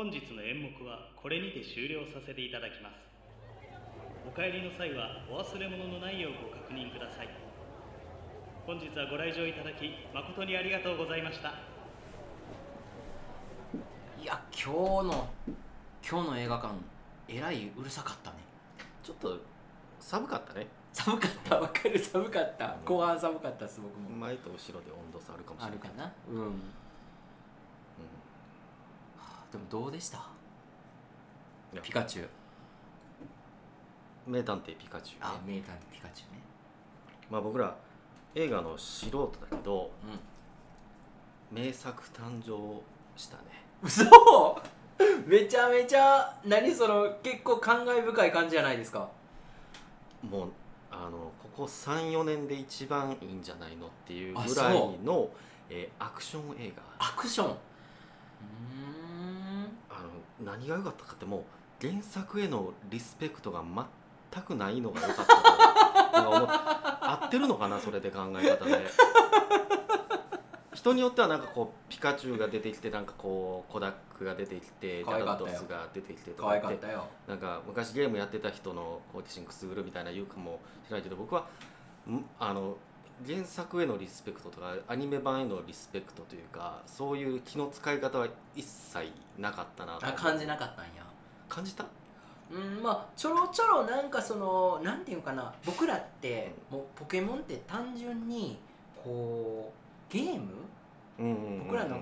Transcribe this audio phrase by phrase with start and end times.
[0.00, 3.04] 本日の演目はこれにて終了させていただきます。
[4.24, 7.28] お帰りの際はお忘れ物のないようご確認ください。
[8.64, 11.50] 本日はご来場いただき誠にありがとうございました。
[14.18, 15.28] いや今日の
[16.00, 16.72] 今日の映画館
[17.28, 18.38] えらいうるさかったね。
[19.02, 19.36] ちょっと
[20.00, 20.66] 寒かったね。
[20.94, 21.60] 寒かった。
[21.60, 21.98] わかる。
[21.98, 22.64] 寒かった。
[22.68, 22.84] うん。
[22.86, 24.16] 後半寒かったです僕も。
[24.16, 25.90] 前と後ろで温度差あるかもしあるれない。
[25.90, 26.12] かな？
[26.32, 26.79] うん、はあ
[29.52, 30.18] でもどうでした？
[31.72, 31.82] いや。
[31.82, 32.24] ピカチュウ。
[34.26, 35.22] うん名探偵ピカチュウね。
[35.22, 36.40] あ名探偵ピカチュウね。
[37.30, 37.74] まあ僕ら
[38.34, 39.90] 映画の素人だけど
[41.52, 41.58] うん。
[41.64, 42.80] 名作誕生
[43.16, 43.42] したね。
[43.82, 44.04] 嘘！
[45.26, 49.08] めちゃめちゃ何その結構感慨深い感じじゃないですか。
[50.22, 50.52] もう
[50.92, 55.28] あのここ34年で一番いいんじゃないのっていうあぐらいその、
[55.70, 56.82] えーアクション映画。
[56.98, 57.56] アクション
[60.44, 61.42] 何が良かったかってもう
[61.86, 63.62] 原作へのリスペクトが
[64.32, 66.30] 全くないのが良かったと
[67.10, 68.86] 合ってるのかなそれで考え方で。
[70.80, 76.86] 人によってはなんかこうピカチュウが出てきてなんかこうコダックが出てきてダラドスが出てきてと可かって
[77.28, 81.46] なんか昔ゲームやってた人の好奇心くすぐるみたいな言うかもしれないけど僕は
[82.08, 82.78] んあの
[83.26, 88.26] 原作へのリスペクトとかアニメ版へのリスペクトというかそういう気の使い方は
[88.56, 90.06] 一切なかったなと。
[90.06, 91.04] あ感じなかったんや。
[91.48, 91.84] 感じた？
[92.50, 95.52] うんまあちょろちょろなんかそのなんていうかな。
[95.64, 98.58] 僕らってもうポケモンって単純に
[99.04, 99.72] こ
[100.10, 100.48] うゲーム？
[101.64, 102.00] 僕らの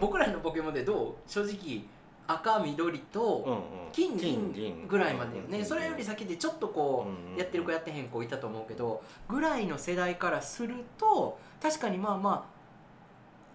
[0.00, 1.30] 僕らのポケモンでどう？
[1.30, 1.84] 正直
[2.26, 5.64] 赤緑と金銀ぐらいまでよね。
[5.64, 12.48] それより先でちょっとこうやってる子やってへん子いたと思うけどぐらいの世代からすると確かにまあま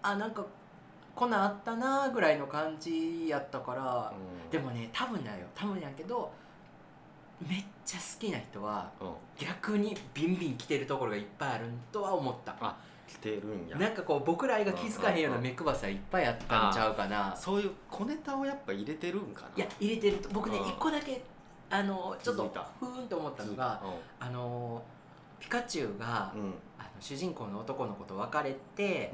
[0.02, 0.44] ああなんか
[1.14, 4.12] こんなんあったなぐらいの感じやったから
[4.50, 5.46] でもね多分だよ。
[5.54, 6.30] 多分やけど
[7.40, 8.90] めっちゃ好きな人は
[9.38, 12.54] 逆にビンビン来てるところがいっぱいあるとは思った。
[12.60, 12.76] あ
[13.10, 13.76] 来てるんや。
[13.76, 17.34] なんかこう僕らが気づかへんような目くばさいっぱいあったんちゃうかな。
[17.36, 19.48] そういう小ネタをやっぱ入れてるんかな。
[19.56, 20.68] いや入れてると僕ねうん。
[20.68, 21.22] 一個だけ
[21.68, 23.82] あのちょっとふーんと思ったのが
[24.20, 24.82] あの
[25.38, 26.40] ピカチュウが、うん。
[26.42, 29.12] うんあの主人公の男の子と別れて、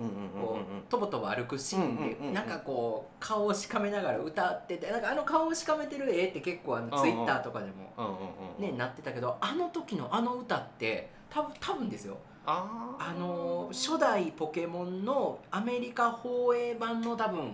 [0.88, 2.20] とぼとぼ歩くシーンうんうんうんうん。
[2.28, 8.16] でなんかこう顔をしかめながら歌っててなんかあの顔をしかめてる絵って結構あのツイッターとかでも、
[8.58, 13.10] ね、なってたけどあの時のあの歌って多分多分ですよあー。
[13.10, 17.52] あの初代ポケモンのアメリカ放映版の多分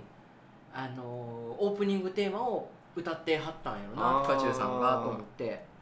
[0.74, 5.72] あのオープニングテーマを歌ってはったんやろなピカチュウさんがと思って。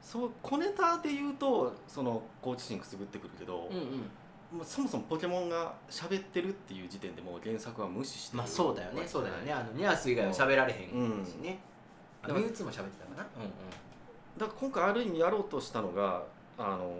[0.00, 4.58] そう小ネタで言うとその好奇心くすぐってくるけど、うんうん。
[4.58, 8.38] もうそもそもポケモンが喋ってるっていう時点でもう原作は無視してる。
[8.38, 9.50] まあそうだよねそうだよね。
[9.50, 11.24] あのニャース以外は喋られへんうん。
[11.24, 11.58] しね、
[12.22, 13.26] あだからミュウツーも喋ってたかな。
[13.36, 13.50] うんうん。
[14.36, 16.22] だから今回ある意味やろうとしたのが
[16.58, 16.98] あの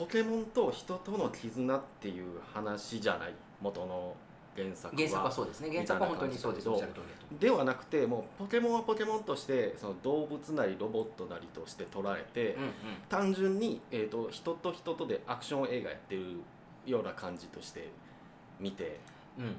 [0.00, 3.34] ポケモンと人との絆っていう話じゃない？
[3.60, 4.16] 元の
[4.56, 4.98] 原作は。
[4.98, 5.70] 原作はそうですね。
[5.70, 12.72] 原作は本当にそうですおっしゃる通りだと思ではなくてもうポケモンはポケモンとしてその動物なりロボットなりとして捉えて、ううんうん。
[13.10, 16.38] 単純に、えー、と人と人とでアクション映画やってる
[16.86, 17.90] ような感じとして
[18.58, 18.98] 見て。
[19.38, 19.54] うん。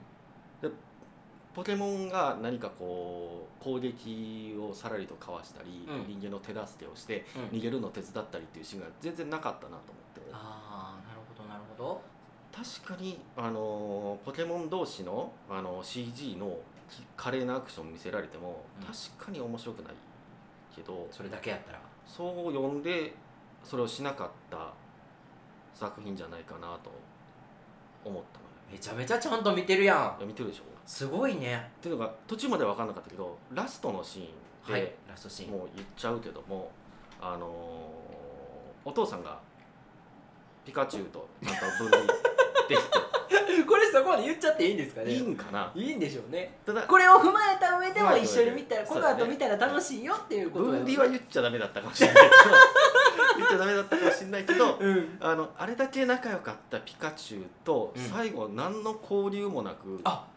[1.54, 6.20] ポケモンが何かこう攻撃をさらりとかわしたり、うん。
[6.20, 7.60] 人間の手助けをしてうん。
[7.60, 12.02] 逃げるのを手伝ったりっていうシーンが全然なかったなと思ってああなるほどなるほど。
[12.52, 16.58] 確かに、あのーポケモン同士の、あの CG の
[16.90, 18.86] き華麗なアクション見せられても、うん。
[18.86, 19.94] 確かに面白くない
[20.76, 21.80] けどそれだけやったら。
[22.06, 23.14] そう読んで
[23.64, 24.74] それをしなかった
[25.74, 26.92] 作品じゃないかなと
[28.04, 28.52] 思ったのよ。
[28.72, 29.98] めちゃめちゃちゃんと見てるやん。
[30.20, 30.64] いや見てるでしょ。
[30.86, 31.72] すごいね。
[31.78, 35.52] っていうのが途中までは分かんなかったけどラストのシーンで、はいラストシーン。
[35.52, 36.72] もう言っちゃうけども
[37.22, 37.50] あのー
[38.84, 39.40] お父さんが
[40.66, 42.08] ピカチュウとちゃんと分類
[42.70, 42.80] でき
[43.66, 45.72] これそこまで言っちゃっていいんですかていいんかな？
[45.76, 46.58] いいんでしょうね。
[46.66, 52.28] ただこれを踏まえた上でも一緒に見たらこそうだねの後見たら楽しいよっていうこと分離は言っちゃダメだったかもしれないけど
[53.38, 55.18] 言っちゃダメだったかもしれないけどうん。
[55.20, 60.28] あのあれだけ仲良かったピカチュウとうん最後何の交流もなく、あ。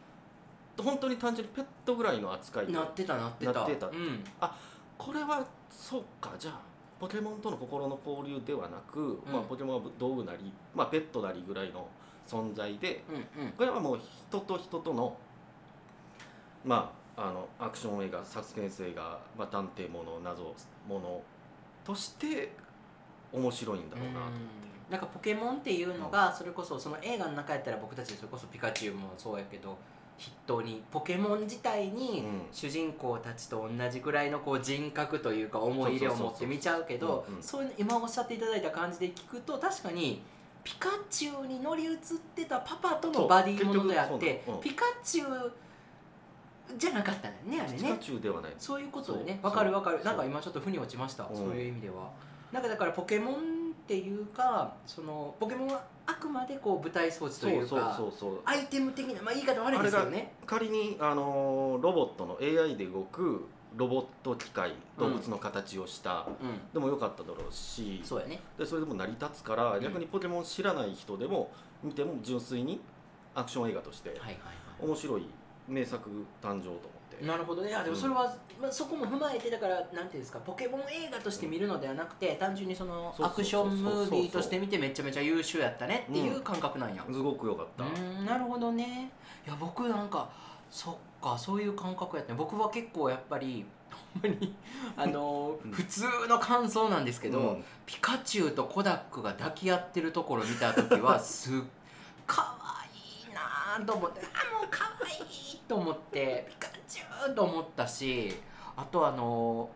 [0.77, 3.53] 本当に単純にペットぐらいの扱いでなってたなってた。
[3.53, 3.87] なってた。
[3.87, 4.25] うん。
[4.99, 6.61] これはそうかじゃあ
[7.01, 11.87] ポケモンとの心の交流ではなく、まあ、ポケモンは道具なり、まあ、ペットなりぐらいの
[12.27, 13.03] 存在で
[13.37, 13.51] うんうん。
[13.53, 15.17] これはもう人と人との
[16.65, 20.55] まああのアクション映画サスペンス映画、まあ、探偵もの謎
[20.89, 21.23] もの
[21.85, 22.53] として
[23.33, 24.75] 面白いんだろうなと思って。
[24.91, 29.77] なんかポケモンっていうのがそれこそその映画の中やったら僕たちそれこそピカチュウもそうやけど
[30.19, 40.23] 筆頭にポケモン自体に主人公たちと同じぐらいのこう人格というか思い入れを持って見ちゃうけどそういう今おっしゃっていただいた感じで聞くと確かに
[40.63, 41.99] ピカチュウに乗り移っ
[42.35, 45.53] てたパパとのバディものであって、ピカチュウ
[46.79, 47.79] じゃなかったんねあれね。
[47.79, 49.39] ピカチュウではないそういうことでね。
[49.43, 50.03] わかるわかる。
[50.03, 51.29] なんか今ちょっと腑に落ちました。
[51.35, 52.11] そういう意味では。
[52.51, 53.54] なんかだからポケモン
[53.85, 57.99] っていうかそのポケモンはあくまでこう舞台装置というか
[58.47, 60.33] アイテム的な、まあ、言い方悪いですよね。
[60.47, 63.47] 仮にあのロボットの AI で動く
[63.77, 71.51] ロボット機械動物の形をした、うん、でもよかっただろうしそうや、ね、でそれでも成り立つから、逆にポケモン知らない人でも
[71.83, 72.81] 見ても純粋に
[73.35, 74.15] アクション映画として
[74.81, 75.27] 面白い
[75.69, 76.09] 名作
[76.41, 76.91] 誕生と
[77.23, 77.71] なるほどね。
[77.85, 87.85] でもそれは、まあ、そこも踏まえてだからなんていうんですかポケモン映画として見るのではなくて単純にそのアクションムービーとして見てめちゃめちゃ優秀やったねっていう感覚なんや、すごく良かった。
[87.85, 89.11] うんなるほどね。
[89.47, 90.29] いや僕なんか
[90.71, 92.39] そっかそういう感覚やったね。
[92.39, 93.65] 僕は結構やっぱり
[94.23, 94.55] ほんまに
[94.97, 101.61] あのー、普通の感想なんですけど、うん、ピカチュウとコダックが抱き合ってるところ見た時は すっ
[102.27, 103.35] かわいい
[103.79, 106.57] なと思ってあもうかわいいと思ってピ
[106.95, 108.33] カチュウと思ったし
[108.77, 109.69] あとあの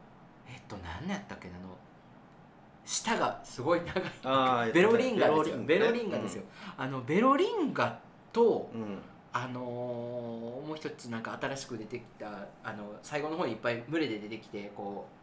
[0.49, 1.69] えっと何やったっけなあの
[2.85, 4.73] 舌がすごい長い。
[4.73, 5.59] ベロリンガですよ。
[5.65, 6.43] ベロリンガですよ、
[6.79, 7.99] うん、あのベロリンガ
[8.33, 8.99] と、うん、
[9.33, 12.27] あのー、もう一つなんか新しく出てきた
[12.65, 15.19] あの最後の方にいっぱい群れで出てきてこう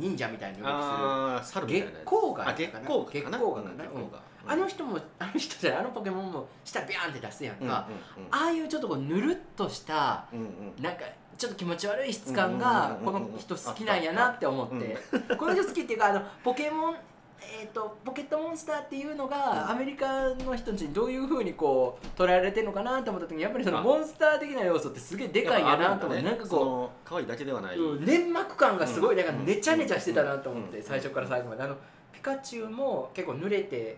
[0.00, 7.86] 忍者みたいに動きする月光が月光月光があの人もあの人じゃあのポケモンも舌ビャンって出すやんか、
[8.30, 11.04] ああいうちょっとこうぬるっとした、うなんか
[11.40, 14.98] ちょっと気持ち悪い質感がこの人好きなんやなって思って、
[15.38, 16.96] この人好きっていうかあのポケモン
[17.42, 31.62] えーと、ポケットモンスターっていうのがアメリカの人たちにどういうふうにこう捉えられてるのかなと思った時にやっぱりそのモンスター的な要素ってすげえでかいやなと思って、なんかこう可愛いだけではない、うん、粘膜感がすごいだからねちゃねちゃしてたなと思って、最初から最後まで。
[31.62, 31.76] あの
[32.12, 33.96] ピカチュウも結構濡れて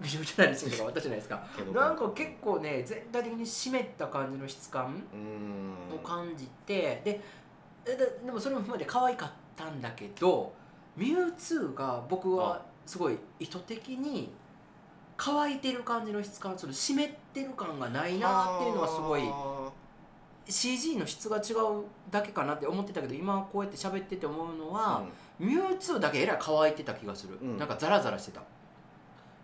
[0.00, 1.46] びしょびしょなりするとか私じゃないですか。
[1.72, 5.02] なんか結構ね全体的に湿った感じの質感
[5.94, 7.20] を感じてで
[8.24, 10.52] でもそれもまで可愛かったんだけど
[10.96, 14.30] ミュウツーが僕はすごい意図的に
[15.16, 19.22] 乾いてる感じの質感その湿ってる感がないなっていうのはすごい
[20.48, 25.04] CG の質が違うだけかなって思ってたけど今こうやって喋ってて思うのは、
[25.40, 28.42] うん、ミュウツーだけえらい乾いてた気がする、うん、なんかザラザラしてた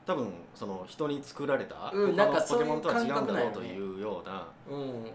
[0.05, 4.49] 多分その人に作られた、うん、なんかポケモンとは違うんだろうというような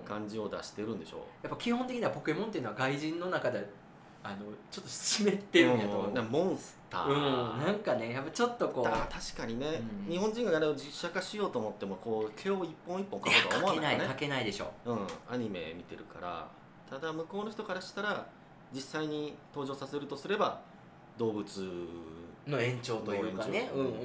[0.05, 3.69] 感じを出してるんでしょう、やっぱ基本的にはポケモンっていうのは外人の中で
[4.23, 4.37] あの
[4.69, 14.05] ちょっと湿ってるんやと思う、うん、モンスター、うん、なんかねやっぱちょっとこう確かにね、うん、日本人があれを実写化しようと思ってもこう毛を一本一本描こうとは思わないね。
[14.05, 14.71] かけないでしょ。
[14.85, 14.99] うん。
[15.29, 16.47] アニメ見てるから。
[16.89, 18.25] ただ向こうの人からしたら
[18.73, 20.59] 実際に登場させるとすれば
[21.17, 21.45] 動物
[22.47, 23.69] の延長というかね。
[23.73, 24.01] うんうんうんうん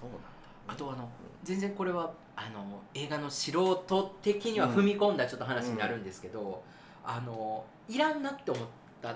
[0.00, 0.28] そうなんだ、
[0.68, 1.08] あとあの、
[1.42, 6.62] 全然これはあの映画の素人的には踏み込んだちょっと話になるんですけど、
[7.02, 8.64] あのいらんなって思っ
[9.00, 9.10] た、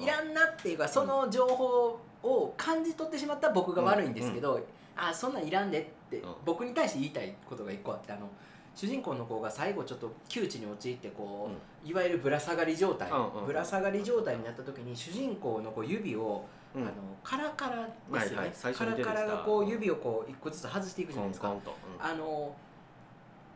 [0.00, 4.62] いらんなっていうかその情報を感じ取ってしまった僕が悪いんですけど、うん、
[4.96, 8.28] あそんなんいらんでって僕に対して言いたいことが一個あってあの
[8.74, 13.10] 主人公の子が最後ちょっと窮地に陥ってこう、うん、いわゆるぶら下がり状態、
[13.46, 16.86] ぶら下がり状態になった時に主人公のこう指をあの
[17.22, 21.54] カラカラですよね、カラカラがこう指をこう一個ずつ外していくじゃないですか、
[22.00, 22.54] あの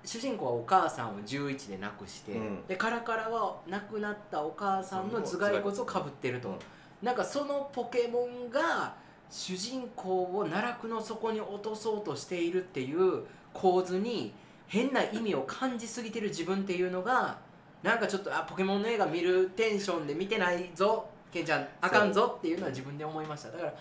[0.05, 6.57] 主人公はお母さんを11で亡くして、うん、でカラカラは亡くなったお母さんの頭蓋骨をかぶってると、うん、
[7.03, 8.95] なんかそのポケモンが
[9.31, 14.33] 主人公を奈落の底に落とそうとしているっていう構図に
[14.69, 17.39] 変な意味を感じすぎてる自分っていうのが
[17.83, 23.51] なんかちょっとあポケモンの映画見るテンションで見てないぞケンちゃんあかんぞっていうのは自分で思いました。
[23.51, 23.75] だから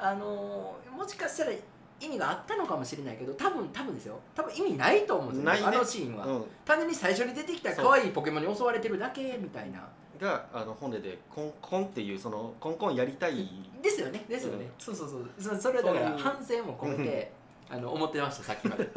[0.00, 1.52] あのー、もしかしたら
[2.00, 4.18] 意味があったのかもしれないけど多分多分ですよ。
[4.34, 9.88] 多分意味ないと思うんですよ、ね、あのシーンは、うん、単純に最初に出てきた可愛いポケモンに襲われてるだけみたいな。
[10.20, 13.48] があの本でコンコンっていうそのコンコンやりたい。
[13.82, 15.56] ですよねですよね、うん、そうそうそう。
[15.56, 17.32] それだから反省も込めて
[17.70, 18.88] あの思ってましたさっきまで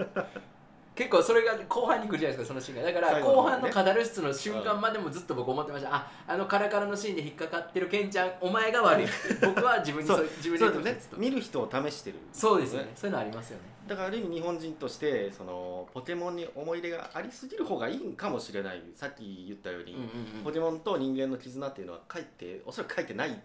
[1.01, 2.91] 結構それが後半に来るじゃないですかそのシーンが。
[2.91, 5.95] だから後半のカタルシスの瞬間までもずっと僕思ってました。
[5.95, 9.07] ああのカラカラのシーンで引っかかってるケンちゃんお前が悪い。
[9.41, 11.01] 僕は自分にそう自分でね。
[11.17, 12.17] 見る人を試してる。
[12.31, 12.91] そうですよね。
[12.95, 13.63] そういうのありますよね。
[13.87, 18.83] だからある意味日本人としてそのポケモンに思い入れがありすぎる方がいいんかもしれない。
[18.93, 20.07] さっき言ったように、うんうんう
[20.41, 23.41] ん、ポケモンと人間の絆っていうのは書いておそらく書いてない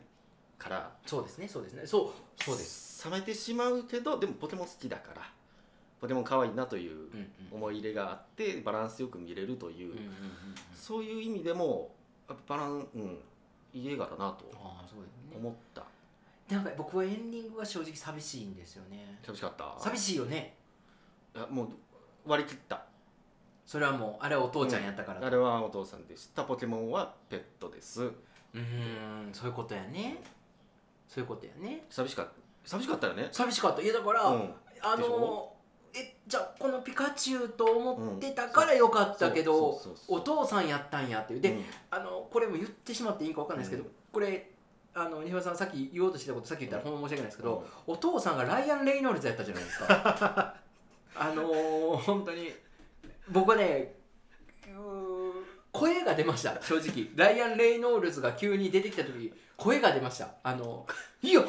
[0.59, 0.91] から。
[1.07, 1.49] そうですね。
[1.49, 1.87] そうですね。
[1.87, 2.43] そう。
[2.43, 3.09] そうです。
[3.09, 5.36] 冷めてしまうけどでもポケモン好きだから
[6.01, 7.09] ポケモン可愛いなという
[7.51, 9.95] 思い入れがあってバランスよく見れるという,、
[10.75, 11.91] そういう意味でも
[12.47, 13.19] バラン、うん、
[13.73, 14.45] いい映画だなと
[15.35, 15.85] 思った。
[16.49, 19.19] なんか僕はエンディングは正直寂しいんですよね。
[19.25, 19.75] 寂しかった？
[19.81, 20.55] 寂しいよね。
[21.35, 21.69] いやもう
[22.27, 22.85] 割り切った。
[23.65, 26.45] それはもうあれはお父ちゃんやったから、うん、あれはお父さんでした。
[26.45, 28.05] ポケモンはペットです。
[28.55, 30.23] うんそういうことやね。
[31.09, 31.85] そういうことやね。
[31.91, 32.33] 寂しかった。
[32.65, 33.29] 寂しかったよね。
[33.33, 33.83] 寂しかった。
[33.83, 35.53] いやだから、うん、あの
[35.99, 41.41] えじゃあこのピカチュウと思ってたからよかったけど、お父さんやったんやっていう。
[41.41, 44.51] で、うん、あのこれも言ってしまっていいか分かんないですけど、これ
[44.95, 50.55] あの西村さんさっき言おうとしてたことさっき言ったらほんま申し訳ないですけど、うん、お父さんがライアン・レイノルズやったじゃないですか。
[51.19, 52.53] あのー、本当に
[53.31, 53.95] 僕はね
[55.73, 57.09] 声が出ました正直。
[57.15, 60.29] ライアン・レイノールズが急に出てきた時声が出ました。
[60.43, 60.87] あの
[61.23, 61.45] いいよ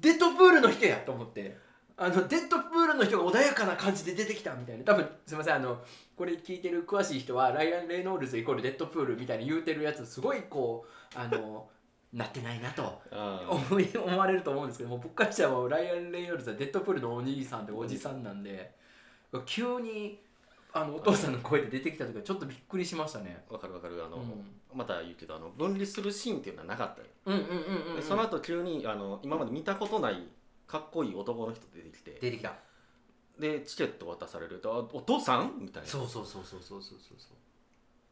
[0.00, 1.56] デッドプールの人やと思って
[1.96, 4.84] あのデッドプールの人が穏やかな感じで出てきたみたいな。
[4.84, 5.80] 多分すいませんあの
[6.16, 11.68] これ聞いてる詳しい人はライアン・レイノールズイコールデッドプールみたいに言うてるやつすごいこうあの
[12.12, 13.00] なってないなと
[13.48, 18.72] 思い 思われると思うんですけども僕からしたらライアン・レイノルズはデッドプールのお兄さんでおじさんなんで、
[19.46, 20.20] 急に
[20.72, 23.44] あのお父さんの声で出てきた時はちょっとびっくりしましたね。
[23.48, 24.04] わかるわかる。
[24.04, 24.44] あの、うん、
[24.76, 27.46] また言うけどあの分離するシーンっていうのはなかったよ、うんうんうん
[27.90, 30.26] うん、うん、その後急にあの今まで見たことない
[30.66, 32.18] かっこいい男の人出てきて。
[32.20, 32.54] 出てきた。
[33.38, 35.88] でチケット渡されると「お父さん?」みたいな。
[35.88, 37.28] そうそうそうそうそうそうそ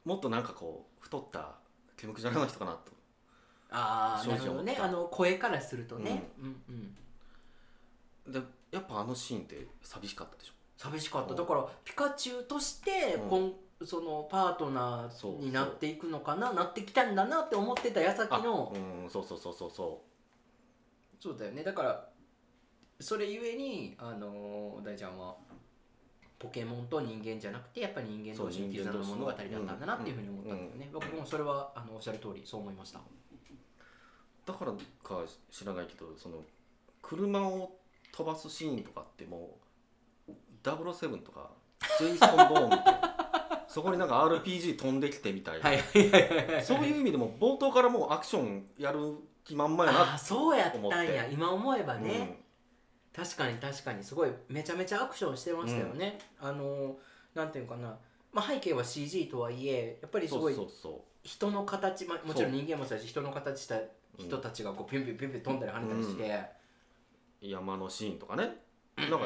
[0.04, 0.08] う。
[0.08, 1.54] もっとなんかこう太った
[1.96, 2.92] 毛むくじゃらな人かなと。
[3.70, 4.76] ああなるほどね。
[4.80, 6.96] あの声からするとね、うん、うん
[8.26, 8.32] うん。
[8.32, 8.40] で
[8.72, 10.52] やっぱあのシーンって寂しかったでしょ？
[10.76, 11.34] 寂しかった。
[11.34, 16.52] だからピカチュウとしてこん、うん、そのパートナーになっていくのかな？
[16.52, 20.02] なってきたんだなって思ってた矢先のうんそうそうそうそうそ
[21.20, 21.22] う。
[21.22, 21.62] そうだよね。
[21.62, 22.08] だから
[23.00, 25.34] それゆえにあの大ちゃんは
[26.38, 33.00] ポケモンと人間じゃなくてやっぱり人間同士の絆の物語だったんだなっていうふうに思ったんだよね、僕もそれはあのおっしゃる通りそう思いました。
[34.44, 36.38] だからか知らないけどその
[37.00, 37.76] 車を
[38.12, 39.56] 飛ばすシーンとかっても
[40.28, 40.32] う
[40.64, 41.50] 007とか
[41.98, 46.62] ジェイソン・ボーンみたいな そこになんか RPG 飛んできてみたいな。
[46.62, 51.26] そういう意味でも冒頭からもうアクションやる気満々やなあそうやったんや。
[51.28, 52.41] 今思えばね、うん、
[53.14, 54.02] 確かに確かに。
[54.02, 56.96] すごいめちゃめちゃアクションしてましたよね、うん、あの
[57.34, 57.96] なんていうかな、
[58.32, 60.56] まあ、背景は CG とはいえやっぱりすごい
[61.22, 63.76] 人の形、まあ、もちろん人間もそうだし人の形した
[64.18, 66.44] 人たちがこうピュンピュンピュンピュン飛んだり跳ねたりして、
[67.40, 68.50] 山のシーンとかね。
[68.96, 69.20] なんか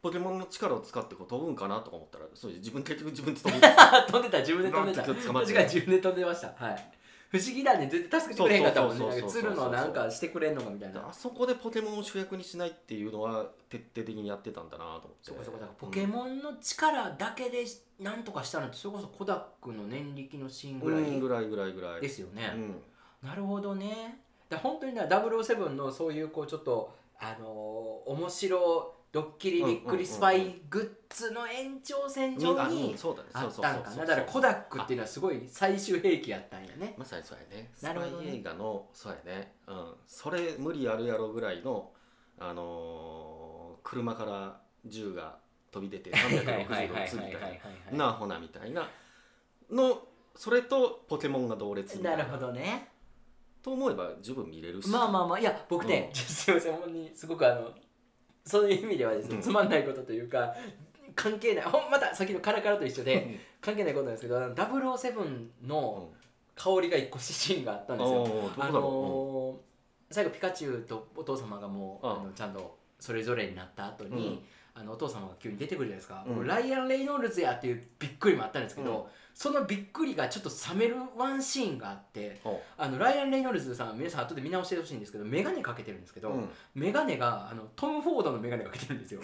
[0.00, 3.60] ポケモンの力を使ってこう飛ぶんかなとか思ったらそう自分結局自分で飛ぶ。
[4.10, 5.02] 飛んでた自分で飛んでた。
[5.02, 6.54] 確かに自分で飛んでました。
[6.56, 6.92] はい
[7.32, 7.86] 不思議だね。
[7.86, 9.22] 絶対助けてくれへんかったもんね。
[9.26, 11.00] 鶴のなんかしてくれんのかみたいな。
[11.08, 15.06] あそこでポケモンを主役にしないっていうのは徹底的にやってたんだなと思って。
[15.22, 17.64] そうかそうかだからポケモンの力だけで
[18.00, 22.02] なんとかしたのってそれこそコダックの年力のシーンぐらいぐらいぐらいぐらい。
[22.02, 22.82] ですよね、うん。
[23.26, 24.20] なるほどね。
[24.50, 32.96] だ本当にね007のそういうこうちょっとあのー、面白ドッキリびっくりスパイグッズの延長線上に
[33.34, 33.96] あったんかな。
[34.06, 36.94] だからコダックっていうのはすごい最終兵器やったんやね。
[36.96, 37.70] まさにそうやね。
[37.82, 39.52] なるほど、ね、映画のそうやね。
[39.66, 39.94] うん。
[40.06, 41.90] それ無理あるやろぐらいの
[42.38, 45.36] あのー、車から銃が
[45.70, 47.60] 飛び出て360度撃つみたい
[47.92, 48.88] ななほなみたいな
[49.70, 50.00] の
[50.34, 52.16] それとポケモンが同列な。
[52.16, 52.88] るほどね。
[53.62, 54.88] と思えば十分見れるし。
[54.88, 55.38] まあまあまあ。
[55.38, 57.70] いや僕ね、うん、すいませんにすごくあの
[58.44, 60.54] そういう意味ではですね、うん、つまんないことというか
[61.14, 66.08] 関係ないほんまたさっきのカラカラと一緒で関係ないことなんですけど007の
[66.54, 74.44] 香りが一個シーンがあったんですよ、あのー、最後ピカチュウとお父様がもうあのちゃんとそれぞれになった後に、
[74.74, 82.40] あのお父様が急に出てくるじゃないですか、うん、ライアン・レイノルズやっていうびっくりもあったんですけど、そのびっくりがちょっと冷めるワンシーンがあって
[82.78, 89.20] あのライアン・レイノルズさん皆さん後で見直してほしいんですけど眼鏡かけてるんですけど、うん、眼鏡があのトム・フォードの眼鏡かけてるんですよ。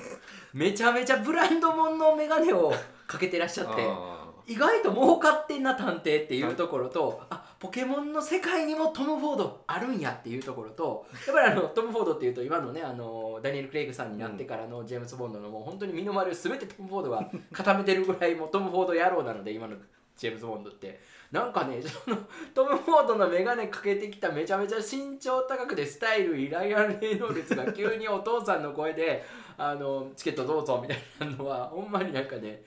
[0.53, 2.73] めちゃめちゃブランド物の眼鏡を
[3.07, 19.77] かけてらっしゃって意外と儲かってんな探偵っていうところと、あポケモンの世界にもトム・フォードあるんやっていうところと やっぱりあのトム・フォードっていうと今のねあのダニエル・クレイグさんになってからのジェームズ・ボンドのもう本当に身の回りを全てトム・フォードが固めてるぐらいもうトム・フォード野郎なので今の
[20.17, 21.01] ジェームズ・ボンドって。
[21.31, 22.17] なんかね その
[22.55, 29.23] トム・フォードの眼鏡かけてきためちゃめちゃ身長高くてスタイルイライアン・レイノルズが急にお父さんの声で
[29.59, 32.63] あのチケットどうぞみたいなのはほんまになんかね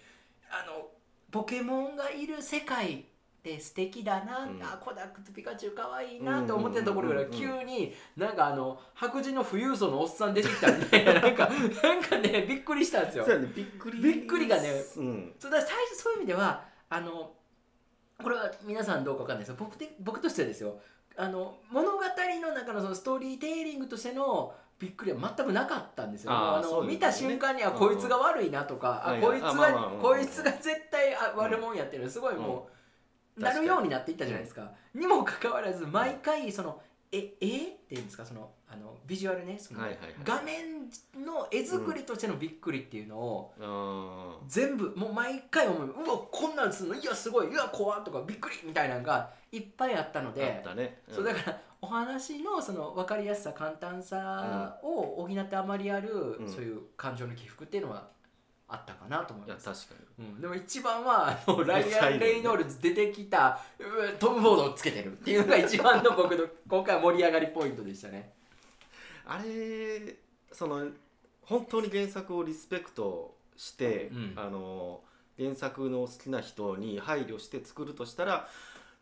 [0.49, 0.89] あの
[1.31, 3.05] ポケモンがいる世界
[3.41, 4.63] って素敵だな、うん。
[4.63, 11.49] あコダックとピカチュウかわいいなと思ってたところから急になんかあの白人の富裕層のおっさん出てきたみたいななんか
[11.83, 13.39] なんかねびっくりしたんですよ。
[13.39, 15.33] ねびっくりびっくりがねうん。
[15.39, 17.31] そうだ最初そういう意味ではあの
[18.21, 20.79] これは皆さんどうかわかんないですけど僕で僕としてはですよ。
[21.17, 26.31] あの物語の中のそのストーリーテイリングとしてのびっくりは全くなかったんですよ。
[26.31, 26.93] あーあのね。
[26.93, 27.77] 見た瞬間にはうん。
[27.79, 32.03] こいつが悪いなとか、こいつがこいつが絶対あ悪者やってる。
[32.03, 32.80] のすごいもう、うん
[33.37, 34.71] なるようになっていったじゃないですか。
[34.93, 37.67] にもかかわらず毎回そのええ？
[37.67, 38.25] っていうんですか？
[38.25, 39.57] そのあのビジュアルね。
[39.59, 40.89] その、はいはいはい画面
[41.25, 45.87] の絵作りとしてのびっくりっていうのを、あ全部もう毎回思う。
[45.87, 46.95] うわこんなんすんの？
[46.95, 47.53] いやすごい。
[47.53, 51.01] うわ怖っとかびっくりみたいなのがいっぱいあったのーあでったね。
[51.09, 56.47] そうだからお話のその分かりやすさ簡単さを補ってあまりある、うん。
[56.47, 58.07] そういう感情の起伏っていうのは
[58.71, 60.25] あったかなと思います、いや確かに。
[60.25, 68.33] うん、でも一番はあの ライアン・レイノールズ出てきたうわトム・フォードをつけてるっていうのが一番の僕の 今回盛り上がりポイントでしたね。
[69.25, 70.15] あれ
[70.51, 70.87] その
[71.41, 74.33] 本当に原作をリスペクトして、うん。
[74.37, 75.03] あの
[75.37, 78.47] 原作の好きな人に配慮して作るとしたら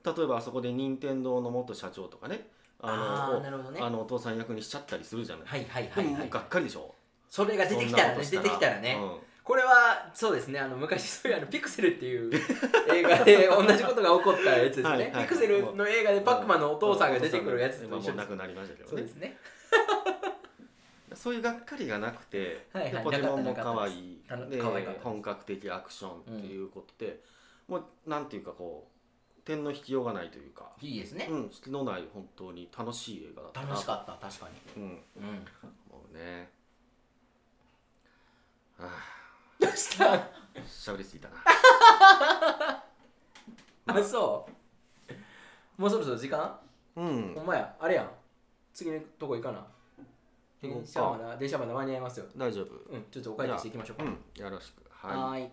[0.05, 2.47] 例えばあそこで任天堂の元社長とかね
[2.79, 3.81] あのあーなるほどね。
[3.81, 6.13] あのお父さん役にしちゃったりするじゃない、はいはいではいはい。
[6.13, 6.95] ももうがっかりでしょ。
[7.29, 12.31] それが出てきたらね出てきたらね、うんこれはそうですねあの昔そういうあのピクセルっていう
[12.93, 18.89] 映画で同じことが起こったやつですね、ピクセルの映画でパックマンのお父さんが出てくるやつと今一なくなりましたけどね。
[18.89, 19.37] そうですね。
[21.15, 22.91] そういうがっかりがなくて、はいはい。
[22.93, 24.21] でポケモンも可愛い。
[24.49, 24.61] で
[25.03, 27.19] 本格的アクションっていうことで、
[27.67, 34.83] もうなんていうかこう点の引きようがないというか、いいですね、うん、隙のない本当に楽しい映画だったな楽しかった確かに。
[34.83, 35.03] うん。
[35.17, 35.23] うん。
[35.89, 36.49] もうね。
[38.77, 39.18] はあ
[39.59, 40.29] どうした？
[40.67, 41.35] しゃべりすぎたな。
[43.87, 44.47] あそ
[45.77, 45.81] う。
[45.81, 46.59] もうそろそろ時間？
[46.95, 47.33] うん。
[47.35, 47.75] ほんまや。
[47.79, 48.09] あれやん。
[48.73, 49.65] 次のとこ行かな。
[50.61, 52.25] 電車まだ電車まだ間に合いますよ。
[52.35, 52.75] 大丈夫。
[52.93, 54.83] うんちょっとお会計していきましょうか、うんよろしく。
[54.89, 55.51] はい